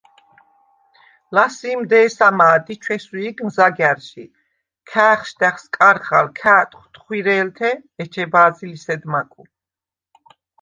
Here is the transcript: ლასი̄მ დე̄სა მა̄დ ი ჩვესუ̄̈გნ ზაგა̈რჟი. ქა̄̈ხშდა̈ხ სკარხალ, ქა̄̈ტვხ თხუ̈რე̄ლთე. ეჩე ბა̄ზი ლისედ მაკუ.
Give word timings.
ლასი̄მ 1.35 1.81
დე̄სა 1.89 2.29
მა̄დ 2.37 2.65
ი 2.73 2.75
ჩვესუ̄̈გნ 2.83 3.47
ზაგა̈რჟი. 3.55 4.23
ქა̄̈ხშდა̈ხ 4.89 5.57
სკარხალ, 5.63 6.27
ქა̄̈ტვხ 6.39 6.83
თხუ̈რე̄ლთე. 6.93 7.71
ეჩე 8.01 8.23
ბა̄ზი 8.31 8.65
ლისედ 8.71 9.01
მაკუ. 9.11 9.41